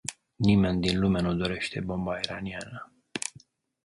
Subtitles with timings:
[0.39, 2.91] Nimeni din lume nu dorește bomba iraniană.